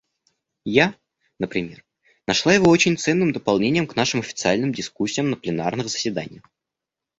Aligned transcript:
Я, 0.65 0.95
например, 1.37 1.85
нашла 2.25 2.55
его 2.55 2.71
очень 2.71 2.97
ценным 2.97 3.33
дополнением 3.33 3.85
к 3.85 3.95
нашим 3.95 4.21
официальным 4.21 4.73
дискуссиям 4.73 5.29
на 5.29 5.35
пленарных 5.37 5.89
заседаниях. 5.89 6.41